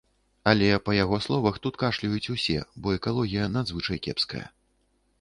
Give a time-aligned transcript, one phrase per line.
[0.51, 4.47] Але, па яго словах, тут кашляюць усе, бо экалогія надзвычай кепская.